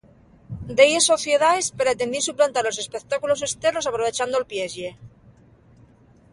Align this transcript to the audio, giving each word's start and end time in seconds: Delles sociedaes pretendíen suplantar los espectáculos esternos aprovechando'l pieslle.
Delles 0.77 1.07
sociedaes 1.11 1.69
pretendíen 1.81 2.27
suplantar 2.29 2.63
los 2.65 2.81
espectáculos 2.83 3.43
esternos 3.47 3.87
aprovechando'l 3.89 4.49
pieslle. 4.51 4.89